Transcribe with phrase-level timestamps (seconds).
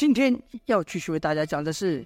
[0.00, 0.34] 今天
[0.64, 2.02] 要继续为大家讲的是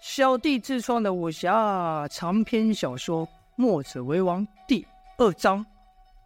[0.00, 3.26] 小弟自创的武侠长篇小说
[3.56, 4.86] 《墨者为王》第
[5.18, 5.58] 二章《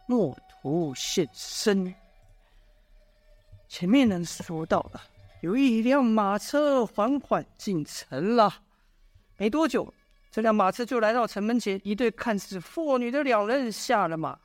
[0.05, 1.87] 墨图现身》。
[3.67, 5.01] 前面呢说到了，
[5.41, 8.53] 有一辆马车缓缓进城了，
[9.37, 9.91] 没多久，
[10.29, 14.37] 这辆马车就来到城门前，一对看似妇女的两人下了马，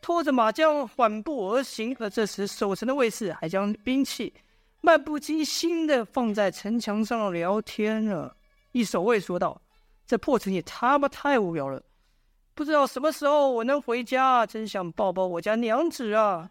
[0.00, 1.96] 拖着马将缓步而行。
[1.98, 4.32] 而这时，守城的卫士还将兵器。
[4.80, 8.36] 漫不经心的放在城墙上聊天了。
[8.72, 9.60] 一守卫说道
[10.06, 11.82] ：“这破城也他妈太无聊了，
[12.54, 16.48] 不知道什么时候我能回家，真想抱抱我家娘子啊。”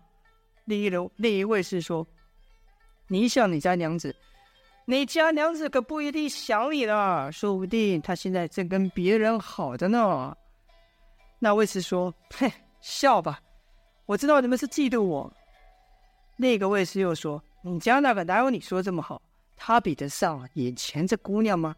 [0.65, 2.05] 另一楼另一卫士说
[3.07, 4.13] ：“你想你家娘子，
[4.85, 10.35] 你家娘子可不一定想你了，说不定她现在正跟别人好着呢。”
[11.39, 13.39] 那卫士说：“嘿，笑吧，
[14.07, 15.31] 我知道你们是嫉妒我。”
[16.35, 17.41] 那个卫士又说。
[17.67, 19.19] 你家那个哪有你说这么好？
[19.55, 21.75] 他比得上眼前这姑娘吗？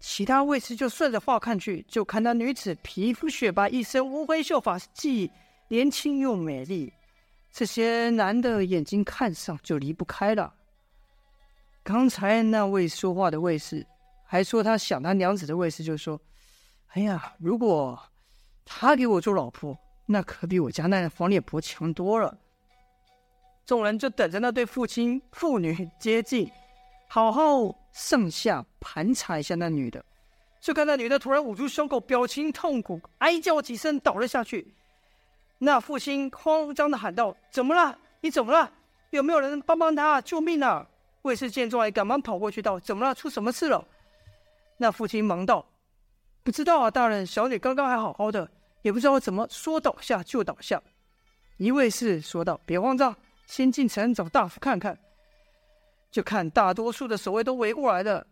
[0.00, 5.30] 其他卫士就顺着话看去，就看那女子皮肤雪白，一身乌黑秀发，既
[5.68, 6.90] 年轻又美丽。
[7.52, 10.54] 这些男的眼睛看上就离不开了。
[11.82, 13.86] 刚才那位说话的卫士
[14.24, 16.18] 还说他想他娘子的卫士就说
[16.94, 18.02] ：“哎呀，如果
[18.64, 22.34] 他给我做老婆，那可比我家那黄脸婆强多了。”
[23.66, 26.50] 众人就等着那对父亲父女接近，
[27.08, 30.04] 好好上下盘查一下那女的。
[30.60, 34.74] 就看那女的突然捂住胸口，表情痛苦，哀叫几声，倒了下去。
[35.58, 37.98] 那父亲慌张的喊道：“怎么了？
[38.20, 38.70] 你怎么了？
[39.10, 40.20] 有没有人帮帮他？
[40.20, 40.86] 救命啊！”
[41.22, 43.14] 卫士见状，也赶忙跑过去道：“怎么了？
[43.14, 43.86] 出什么事了？”
[44.76, 45.66] 那父亲忙道
[46.42, 48.50] ：“不知道啊，大人，小女刚刚还好好的，
[48.82, 50.82] 也不知道怎么说倒下就倒下。”
[51.56, 53.14] 一位士说道：“别慌张。”
[53.46, 54.98] 先进城找大夫看看，
[56.10, 58.26] 就看大多数的守卫都围过来了。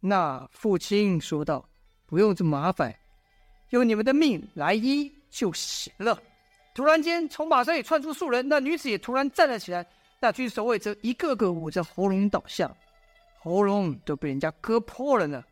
[0.00, 1.68] 那父亲说道
[2.06, 2.94] ：“不用这么麻烦，
[3.70, 6.20] 用你们的命来医就行了。”
[6.74, 9.84] 突然间，从马上也窜出数人，那女子也突然站了起来。
[10.20, 12.72] 那群守卫则一个个捂着喉咙倒下，
[13.40, 15.42] 喉咙都被人家割破了呢。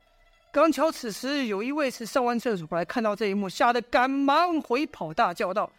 [0.52, 5.70] 刚巧此时有一位是上完厕所回来，看到这一幕，吓得赶忙回跑，大叫道。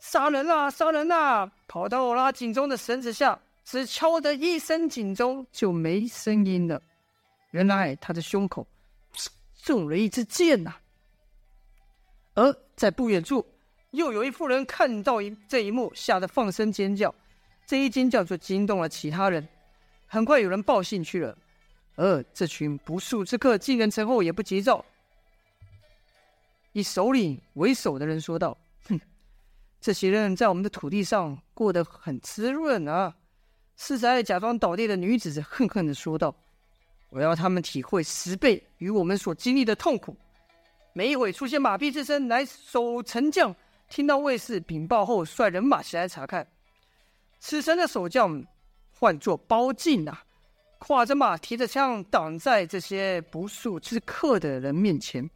[0.00, 0.70] 杀人啦！
[0.70, 1.50] 杀人啦！
[1.66, 6.80] 跑到我拉警钟的绳子下，只敲的一声警钟就没声音了。
[7.52, 8.66] 原来他的胸口
[9.62, 10.74] 中了一支箭呐、
[12.34, 13.46] 而在不远处，
[13.92, 17.14] 又有一妇人看到一这一幕，吓得放声尖叫。
[17.66, 19.48] 这一尖叫就惊动了其他人，
[20.06, 21.36] 很快有人报信去了。
[21.96, 24.84] 而这群不速之客进了城后也不急躁。
[26.72, 29.00] 以首领为首的人说道：“哼。”
[29.84, 33.14] 这些人在我们的土地上过得很滋润啊！
[33.76, 36.34] 是在假装倒地的女子恨恨地说道
[37.12, 40.16] ：“我要他们体会十倍于我们所经历的痛苦。”
[40.94, 43.54] 没一会，出现马匹之声，来守城将
[43.90, 46.48] 听到卫士禀报后，率人马前来查看。
[47.38, 48.42] 此城的守将
[48.98, 50.16] 唤作包进呐，
[50.78, 55.28] 跨着马，提着枪，挡在这些不速之客的人面前。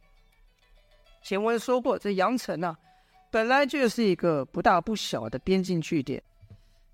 [1.21, 2.75] 前文说过，这阳城呐。
[3.31, 6.21] 本来就是一个不大不小的边境据点，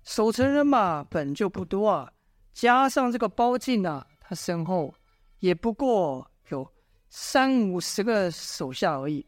[0.04, 2.12] 守城人马本就不多啊，
[2.52, 4.94] 加上这个包进啊，他身后
[5.38, 6.70] 也不过有
[7.08, 9.24] 三五十个手下而已。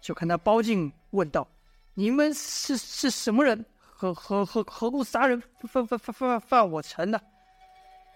[0.00, 1.46] 就看他包进问道
[1.94, 3.64] ：“你们是是什么人？
[3.80, 7.20] 何何何何故杀人犯犯犯犯犯我城呢？”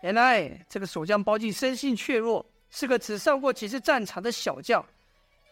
[0.02, 4.84] 原来这个守将包进生性怯弱，是个只上过几次战场的小将。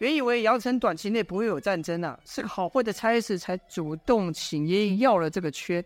[0.01, 5.83] 原以为阳城短期内不会有战争啊，是个好会的差事，才主动请爷爷要了这个缺。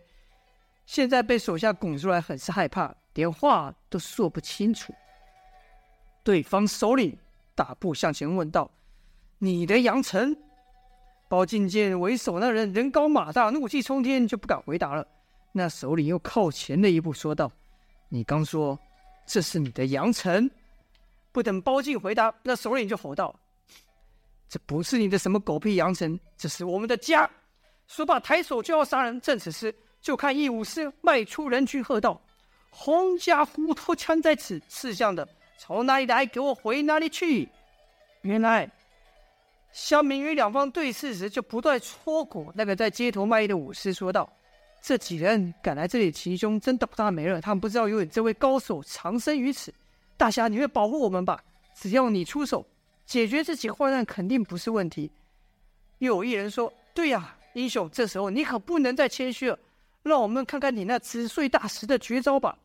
[0.86, 4.90] 现在被手下拱出来，很是害怕，连话都说不清楚。
[6.24, 7.14] 对方首领
[7.54, 8.70] 大步向前问道
[9.38, 10.34] ：“你的阳城？”
[11.28, 15.06] 包进见为首那人人高马大，怒气冲天，就不敢回答了。
[15.52, 17.52] 那首领又靠前了一步，说道
[18.08, 18.78] ：“你刚说
[19.26, 20.50] 这是你的阳城？”
[21.32, 23.38] 不等包进回答，那首领就吼道。
[24.48, 27.28] 这不是你的什么狗屁阳城，这是我们的家！
[27.88, 29.20] 说罢，抬手就要杀人。
[29.20, 32.20] 正此时，就看一武士迈出人群，喝道
[32.70, 35.28] ：“洪家虎头枪在此，识相的
[35.58, 37.48] 从哪里来，给我回哪里去！”
[38.22, 38.70] 原来，
[39.72, 42.52] 乡民与两方对视时，就不断戳鼓。
[42.54, 44.32] 那个在街头卖艺的武士说道
[44.80, 47.40] ：“这几人赶来这里袭击，真倒大霉了。
[47.40, 49.74] 他们不知道有你这位高手藏身于此。
[50.16, 51.42] 大侠，你会保护我们吧？
[51.74, 52.64] 只要你出手。”
[53.06, 55.10] 解决这几个患难肯定不是问题。
[55.98, 59.58] 又有一人说：“对呀，英雄，这时候你可不能再谦虚了，
[60.02, 62.58] 让我们看看你那纸碎大石的绝招吧。”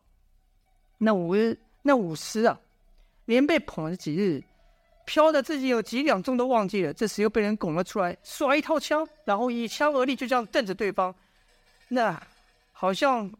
[0.98, 1.34] 那武
[1.80, 2.60] 那武师啊，
[3.24, 4.42] 连被捧了几日，
[5.04, 6.92] 飘的自己有几两重都忘记了。
[6.92, 11.14] 这时又被人拱了出来，耍一套枪，然后以枪而立，就这样瞪着对方，
[11.88, 12.20] 那
[12.72, 13.32] 好像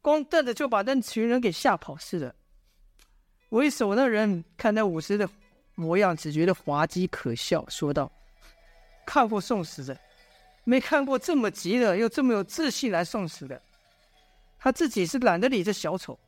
[0.00, 2.34] 光瞪着就把那群人给吓跑似的。
[3.50, 5.28] 为首那人看那武师的
[5.74, 8.10] 模样，只觉得滑稽可笑，说道
[9.06, 9.98] ：“看过送死的，
[10.64, 13.60] 没看过这么急的又这么有自信来送死的。
[14.58, 16.18] 他自己是懒得理这小丑。”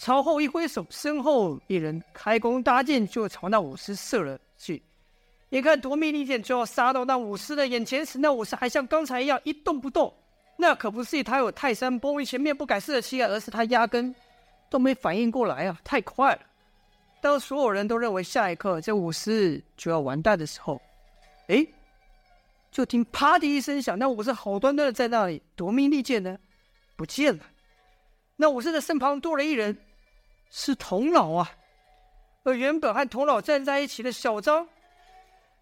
[0.00, 4.80] 朝后一挥手，身后一人开弓搭箭，就朝那武士射了去。
[5.48, 10.14] 眼看夺命利箭就要杀到那武士的眼前时，那武士还像刚才一样一动不动。
[10.56, 14.14] 那可不是他有泰山崩于前面不改色的气概，而是他压根
[14.70, 15.76] 都没反应过来啊！
[15.82, 16.42] 太快了。
[17.20, 20.80] 当所有人都认为下一刻这武士就要完蛋的时候，
[21.48, 21.66] 哎，
[22.70, 26.38] 就听啪的一声响，那武士好端端的在那里，夺命利剑呢，
[26.96, 27.44] 不见了。
[28.36, 29.76] 那武师的身旁多了一人。
[30.50, 31.50] 是童老啊，
[32.42, 34.66] 而原本和童老站在一起的小张，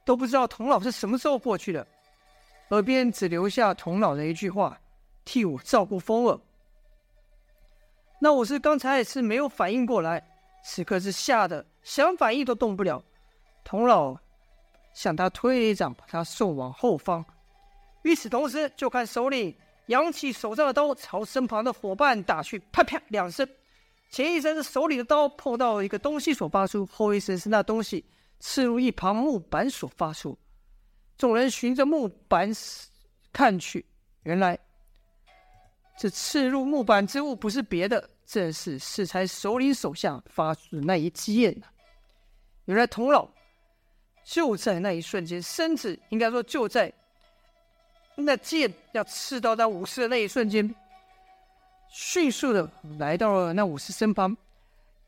[0.05, 1.85] 都不知道童老是什么时候过去的，
[2.69, 4.81] 耳边只留下童老的一句话
[5.27, 6.41] ：“替我照顾风儿。”
[8.23, 10.25] 那我是刚才是没有反应过来，
[10.69, 13.01] 此刻是吓得想反应都动不了。
[13.63, 14.17] 童老
[14.93, 17.25] 向他推了一掌，把他送往后方。
[18.03, 23.49] 与此同时，就看首领扬起手上的刀，朝身旁的伙伴打去，啪啪两声。
[24.11, 28.05] 前一声是手里的刀碰到一个东西所发出，后一声是那东西
[28.41, 30.37] 刺入一旁木板所发出。
[31.17, 32.51] 众人循着木板
[33.33, 33.87] 看去，
[34.25, 34.59] 原来
[35.97, 41.57] 这刺入木板之物不是别的，正是适才首领手下发出的那一箭。
[42.65, 43.29] 原来童老
[44.25, 46.93] 就在那一瞬间，身子应该说就在
[48.17, 50.75] 那剑要刺到那武士的那一瞬间。
[51.89, 52.69] 迅速的
[52.99, 54.37] 来到了那武士身旁，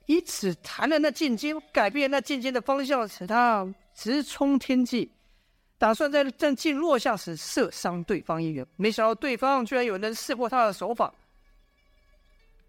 [0.07, 5.11] 以此弹了那剑尖，改变那剑尖的方向，使他直冲天际，
[5.77, 8.65] 打算在这剑落下时射伤对方一人。
[8.77, 11.13] 没想到对方居然有人识破他的手法。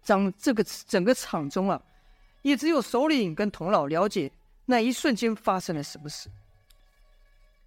[0.02, 1.80] 将这个整个场中啊，
[2.42, 4.30] 也只有首领跟童老了解
[4.66, 6.28] 那一瞬间发生了什么事。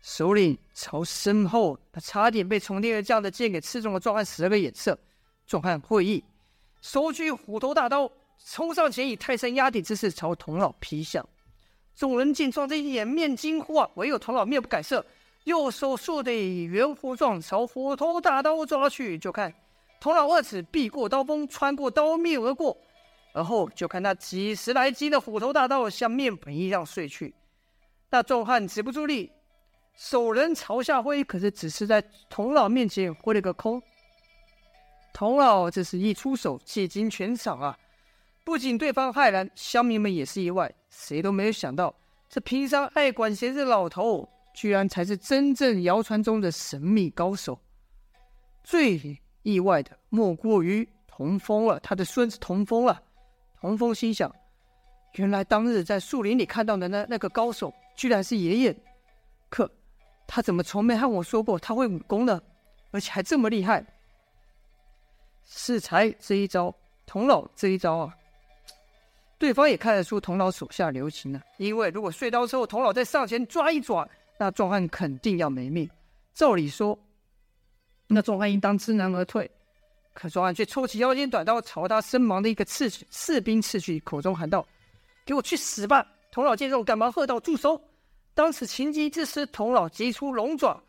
[0.01, 4.97] 首领朝身后，他差点被从天而降的剑给刺中了，壮汉使了个眼色，
[5.47, 6.23] 壮汉会意。
[6.81, 8.11] 手举虎头大刀，
[8.45, 11.25] 冲上前以泰山压顶之势朝童老劈向。
[11.95, 13.89] 众人见状，这掩面惊呼啊！
[13.93, 15.05] 唯有童老面不改色，
[15.45, 19.17] 右手竖的圆弧状朝虎头大刀抓去。
[19.17, 19.53] 就看
[20.03, 22.77] 童老二尺避过刀锋，穿过刀面而过，
[23.31, 27.33] 而后就看那几十来斤的虎头大刀像面粉一样碎去。
[28.09, 29.31] 那壮汉止不住力，
[29.95, 33.81] 手仍朝下挥，可是只是在童老面前挥了个空。
[35.13, 37.79] 童老这是一出手，气惊全场啊！
[38.43, 41.95] 不仅对方骇然，乡民们也是意外，谁都没有想到，
[42.27, 47.57] 这平常爱管闲事的老头，居然才是真正谣传中的神秘高手。
[48.65, 48.97] 最
[49.43, 53.01] 意外的莫过于童风了，他的孙子童风了。
[53.61, 54.33] 童风心想：
[55.13, 58.75] 原来当日在树林里看到的那那个高手，居然是爷爷。
[59.49, 59.69] 可
[60.25, 62.41] 他怎么从没和我说过他会武功呢？
[62.91, 63.85] 而且还这么厉害？
[65.45, 66.73] 适才这一招，
[67.05, 68.15] 童老这一招啊，
[69.37, 71.41] 对方也看得出童老手下留情了。
[71.57, 75.89] 因为如果碎刀之后，童老再上前抓一抓，那壮汉肯定要没命。
[76.33, 76.97] 照理说，
[78.13, 79.49] 那壮汉应当知难而退，
[80.13, 84.65] 可壮汉却抽起腰间短刀，朝他身旁的一个刺士兵刺去，口中喊道
[85.25, 87.81] ：“给我去死吧！”童老见状，赶忙喝道：“住手！”
[88.35, 90.81] 当此情急之时，童老急出龙爪。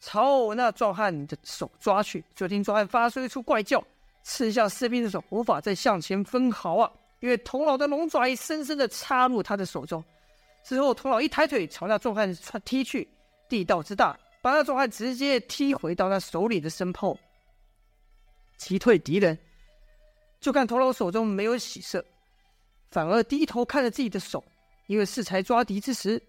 [0.00, 3.80] 朝那壮汉的手抓去，就听壮汉发出一出怪叫，
[4.24, 6.90] 刺向士兵的手无法再向前分毫啊！
[7.20, 10.02] 因为童老的龙爪已深深的插入他的手中。
[10.64, 13.08] 之后，童老一抬腿朝那壮汉踢去，
[13.48, 17.18] 地道之大，把那壮汉直接踢回到他手里的身后，
[18.58, 19.38] 击退敌人。
[20.40, 22.04] 就看童老手中没有喜色，
[22.90, 24.44] 反而低头看着自己的手，
[24.88, 26.20] 因为适才抓敌之时，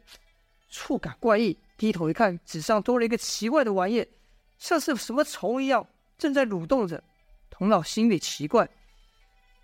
[0.70, 1.58] 触感怪异。
[1.75, 4.08] 低头一看，纸上多了一个奇怪的玩意，
[4.60, 5.86] 像是什么虫一样，
[6.20, 7.03] 正在蠕动着。
[7.50, 8.70] 童老心里奇怪：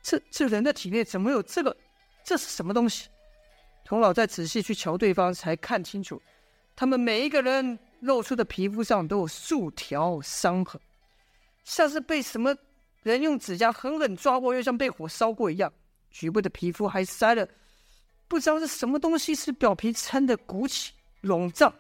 [0.02, 1.78] 这这人的体内怎么有这个？
[2.24, 3.08] 这是什么东西？
[3.86, 6.20] 童老再仔细去瞧对方，才看清楚，
[6.76, 10.80] 他们每一个人露出的皮肤上都有数条伤痕，
[11.64, 12.56] 像是被什么
[13.04, 15.72] 人用指甲狠狠抓过，又像被火烧过一样。
[16.12, 17.48] 局部的皮肤还塞了
[18.28, 21.74] 不知道是什么东西，使表皮撑得鼓起肿胀。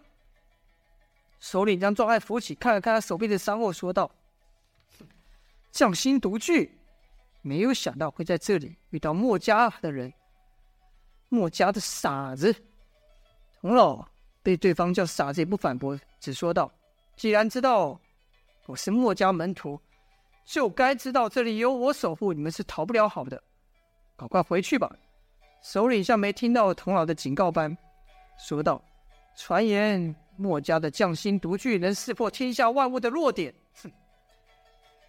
[1.40, 4.12] 首领将壮汉扶起，看了看他手臂的伤后，说道
[5.72, 6.78] ：“匠心独具，
[7.42, 10.14] 没有想到会在这里遇到墨家的人。
[11.30, 12.54] 墨家的傻子。
[13.62, 14.08] 童老
[14.50, 16.72] 被对方叫傻子，也不反驳，只说道
[17.16, 18.00] ：“既然知道
[18.66, 19.80] 我是墨家门徒，
[20.44, 23.40] 就该知道这里有我守护，你们是逃不了好的。
[24.18, 24.92] 赶快回去吧。”
[25.62, 27.78] 首领像没听到童老的警告般
[28.40, 28.84] 说道
[29.38, 33.54] ：“传言墨家的匠心独具，能识破天下万物的弱点。
[33.84, 33.92] 哼，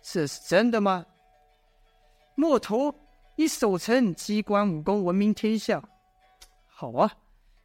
[0.02, 1.06] 这是真的吗？
[2.34, 2.94] 墨屠
[3.36, 5.82] 以守城机关武功闻名天下。
[6.66, 7.10] 好啊。”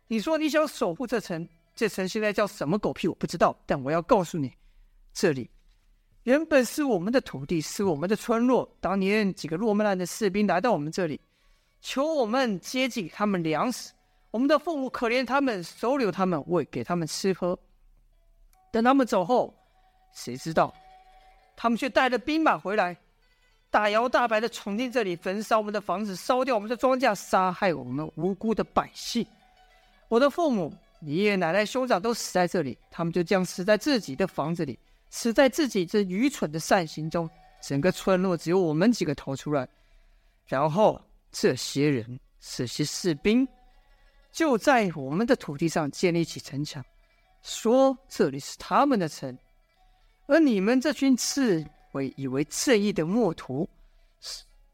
[0.07, 4.53] 你说你想守护这城，这城现在叫什么狗屁我不知道，但我要告诉你，
[5.13, 5.49] 这里
[6.23, 8.67] 原本是我们的土地，是我们的村落。
[8.79, 11.19] 当年几个落难的士兵来到我们这里，
[11.81, 13.91] 求我们接济他们粮食，
[14.31, 17.59] 我们的父母可怜他们，收留他们，喂给他们吃喝。
[18.71, 19.53] 等他们走后，
[20.13, 20.73] 谁知道
[21.55, 22.97] 他们却带着兵马回来，
[23.69, 29.25] 大摇大摆的闯进这里，焚烧我们的房子，烧掉我们的庄稼，杀害我们无辜的百姓。
[30.07, 30.73] 我的父母、
[31.05, 37.29] 爷爷奶奶、兄长都死在这里，他们就这样死在自己的房子里，死在自己这愚蠢的善行中。
[37.61, 39.67] 整个村落只有我们几个逃出来，
[40.45, 43.47] 然后这些人、这些士兵
[44.31, 46.83] 就在我们的土地上建立起城墙，
[47.41, 49.35] 说这里是他们的城。
[50.27, 53.67] 而你们这群刺猬以为正义的墨屠，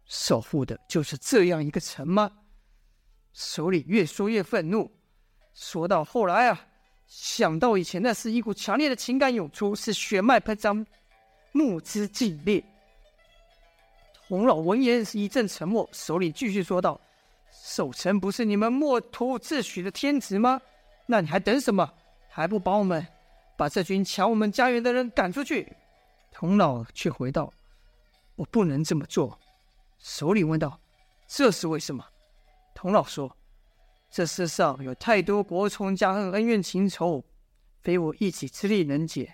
[0.05, 2.31] 守护的就是这样一个城吗？
[3.31, 4.91] 首领越说越愤怒。
[5.53, 6.67] 说到后来啊，
[7.07, 10.85] 想到以前那是一股强烈的情感涌出，是血脉喷张，
[11.51, 12.63] 目之尽裂。
[14.27, 16.99] 童老闻言是一阵沉默，首领继续说道
[17.51, 20.61] ：“守城不是你们墨屠自诩的天职吗？
[21.05, 21.93] 那你还等什么？
[22.29, 23.05] 还不把我们
[23.57, 25.75] 把这群抢我们家园的人赶出去？”
[26.31, 27.51] 童老却回道
[28.37, 29.37] ：“我不能这么做。”
[29.99, 30.79] 首领问道
[31.27, 32.05] ：“这是为什么？”
[32.73, 33.35] 童老说。
[34.11, 37.23] 这世上有太多国仇家恨、恩怨情仇，
[37.81, 39.33] 非我一己之力能解。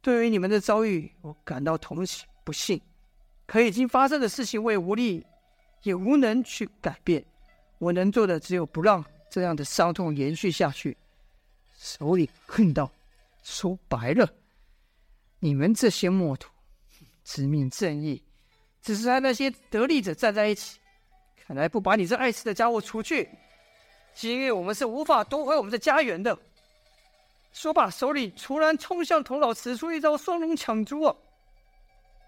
[0.00, 2.80] 对于你们的遭遇，我感到同情不幸。
[3.46, 5.24] 可已经发生的事情，我也无力
[5.84, 7.24] 也无能去改变。
[7.78, 10.96] 我能做的，只有不让这样的伤痛延续下去。
[11.78, 12.90] 首领恨道
[13.44, 14.28] ：“说白了，
[15.38, 16.50] 你们这些墨屠，
[17.22, 18.20] 执命正义，
[18.80, 20.80] 只是和那些得利者站在一起。
[21.36, 23.28] 看来不把你这碍事的家伙除去。”
[24.14, 26.36] 今日我们是无法夺回我们的家园的。
[27.52, 31.14] 说罢，首领突然冲向童老，使出一招双龙抢珠啊！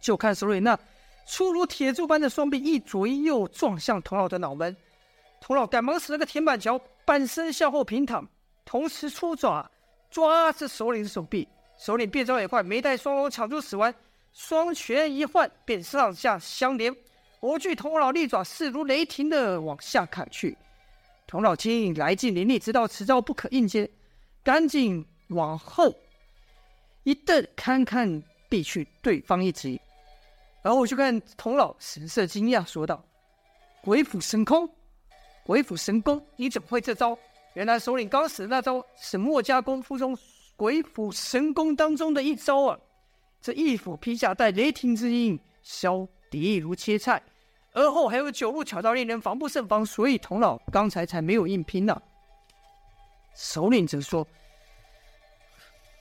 [0.01, 0.79] 就看首领那
[1.27, 4.77] 粗如铁柱般的双臂一左一右撞向童老的脑门。
[5.41, 8.27] 童老赶忙使了个铁板桥，半身向后平躺，
[8.65, 9.71] 同时出爪
[10.11, 11.49] 抓着首领的手臂。
[11.79, 13.95] 首领变招也快，没待双龙抢珠使完，
[14.33, 16.95] 双拳一换，便上下相连，
[17.41, 20.57] 我巨童老利爪势如雷霆的往下砍去。
[21.27, 23.91] 童老亲来劲凌厉，知道此招不可应接，
[24.43, 25.93] 赶紧往后
[27.03, 29.81] 一蹬，堪堪避去对方一击。
[30.63, 33.05] 然后我就看童老神色惊讶，说道
[33.83, 34.69] ：“鬼斧神工，
[35.45, 37.19] 鬼斧神工，你怎么会这招？
[37.55, 40.17] 原来首领刚使的那招是墨家功夫中
[40.57, 42.79] 鬼斧神工当中的一招啊！
[43.41, 47.23] 这一斧劈下，带雷霆之音，削敌如切菜。”
[47.75, 52.01] 而后还有九路巧招，令人防不胜防，所以童老刚才才没有硬拼呢、
[53.35, 54.27] 首领则说：“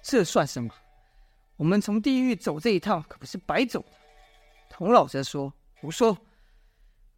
[0.03, 0.69] 这算什么？
[1.57, 3.87] 我们从地狱走这一趟可不是白走的。”
[4.69, 5.51] 童老则说
[5.81, 6.15] ：“胡说！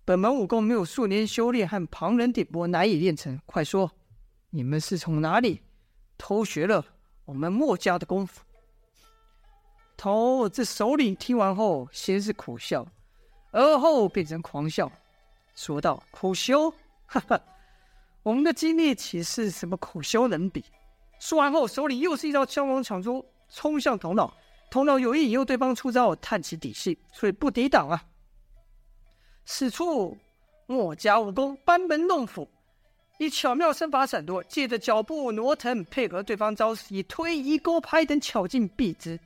[0.06, 3.38] 本门武功没有数年修炼和旁人点拨难以练成。
[3.46, 3.92] 快说，
[4.52, 5.62] 你们是从哪里
[6.18, 6.86] 偷学了
[7.26, 8.42] 我们墨家的功夫？”
[9.98, 12.88] 头这首领听完后，先是苦笑。
[13.56, 14.92] 而后变成狂笑，
[15.56, 16.70] 说道：“苦修，
[17.08, 17.42] 哈哈，
[18.22, 20.62] 我们的经历岂是什么苦修能比？”
[21.20, 24.34] 说完后，手里又是一招双龙抢珠，冲向头脑。
[24.70, 28.04] 头脑有意引诱对方出招，探其底细，所以不抵挡啊。
[29.46, 30.18] 此处
[30.66, 32.50] 墨家武功班门弄斧，
[33.20, 39.18] 以巧妙身法闪躲，借着脚步挪腾，配合对方招式，以推移、勾拍等巧劲避之。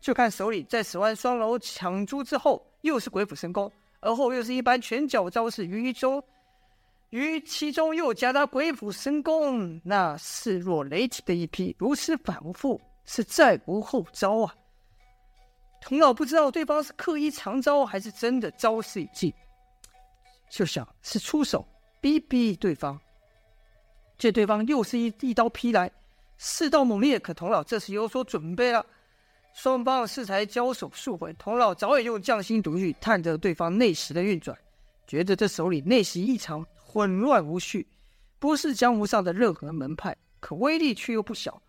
[0.00, 2.66] 就看首领在使完双龙抢珠之后。
[2.82, 6.24] 又是鬼斧神工，而后又是一般拳脚招式，于中
[7.10, 14.54] 于其中又夹杂鬼斧神工，那势若雷霆的一劈，如此反复，是再无后招啊！
[15.82, 19.30] 童老不知道对方是刻意藏招，还是真的招式已尽，
[20.48, 21.68] 就想是出手
[22.00, 22.98] 逼逼对方。
[24.16, 25.92] 见对方又是一一刀劈来，
[26.38, 28.86] 势道猛烈，可童老这时有所准备了。
[29.52, 34.56] 双方适才交手数回，童老早已用匠心独具探着对方内实的运转，
[35.06, 37.86] 觉得这手里内息异常，混乱无序，
[38.38, 41.60] 不是江湖上的任何门派，可威力却又不小。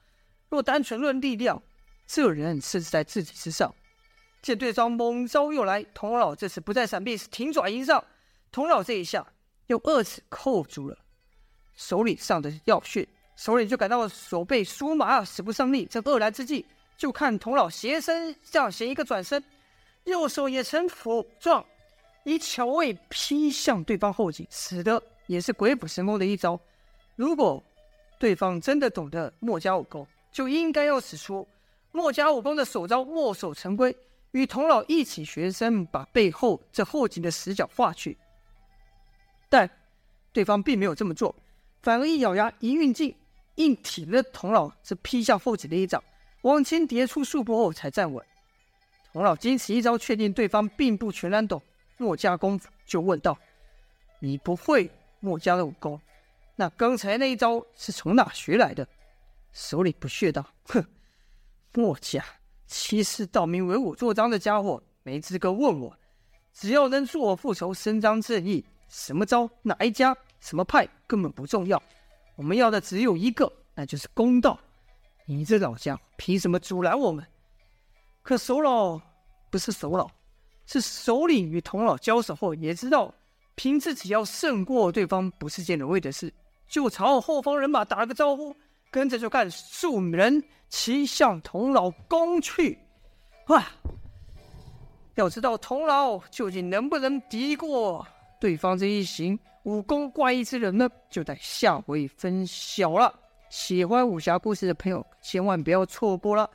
[0.49, 1.61] 若单纯论力量，
[2.05, 3.73] 这人甚至在自己之上。
[4.41, 8.03] 见对方猛招又来，童老这次不再闪避，是挺爪迎上。
[8.51, 9.25] 童老这一下
[9.67, 10.97] 用二指扣住了
[11.75, 15.85] 首领上的要穴，首领就感到手背酥麻，使不上力。
[15.85, 16.65] 这愕然之际，
[17.01, 19.43] 就看童老斜身向前一个转身，
[20.03, 21.65] 右手也成斧状，
[22.25, 26.59] 以巧位劈向对方后颈，使得也是鬼斧神工的一招。
[27.15, 27.63] 如果
[28.19, 31.47] 对方真的懂得墨家武功，就应该要使出
[31.91, 33.97] 墨家武功的首招“墨守成规”，
[34.29, 38.15] 与童老一起学生把背后这后颈的死角划去。
[39.49, 39.67] 但
[40.31, 41.35] 对方并没有这么做，
[41.81, 43.15] 反而一咬牙一运劲，
[43.55, 45.99] 硬挺了童老这劈向后颈的一掌，
[46.41, 48.25] 往前跌出数步后才站稳。
[49.13, 51.61] 童老经此一招，确定对方并不全然懂
[51.97, 53.37] 墨家功夫，就问道
[54.19, 55.99] ：“你不会墨家的武功？
[56.55, 58.87] 那刚才那一招是从哪学来的？”
[59.51, 60.85] 首领不屑道：“哼，
[61.73, 62.23] 墨家
[62.67, 65.97] 欺世盗名、唯我作章的家伙，没资格问我。
[66.53, 71.81] 只要能助我复仇、伸张正义，什么招、哪一家、什么派根本不重要。
[72.35, 74.59] 我们要的只有一个，那就是公道。
[75.35, 77.25] 你这老家伙，凭什么阻拦我们？”
[78.21, 78.99] 可首老
[79.49, 80.09] 不是首老，
[80.65, 83.13] 是首领与童老交手后也知道，
[83.55, 86.33] 凭自己要胜过对方不是件容易的事，
[86.67, 88.55] 就朝后方人马打了个招呼。
[88.91, 92.77] 跟着就看数人齐向童老攻去，
[93.47, 93.65] 哇！
[95.15, 98.05] 要知道童老究竟能不能敌过
[98.37, 100.89] 对方这一行武功怪异之人呢？
[101.09, 103.17] 就待下回分晓了。
[103.51, 106.49] 喜欢武侠故事的朋友千万不要错过了，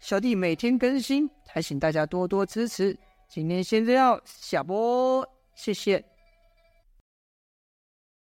[0.00, 2.98] 小弟每天更新，还请大家多多支持。
[3.28, 6.04] 今天先这样，下播，谢谢。